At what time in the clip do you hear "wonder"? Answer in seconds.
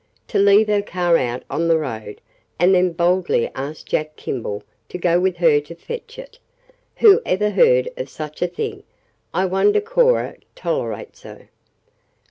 9.45-9.79